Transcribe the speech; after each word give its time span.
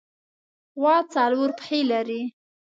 غوا 0.79 0.95
څلور 1.13 1.49
پښې 1.59 1.79
لري. 1.91 2.21